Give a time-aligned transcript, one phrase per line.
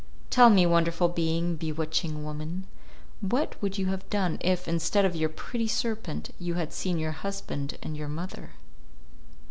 [0.31, 2.65] "Tell me, wonderful being, bewitching woman,
[3.19, 7.11] what would you have done if, instead of your pretty serpent, you had seen your
[7.11, 8.53] husband and your mother?"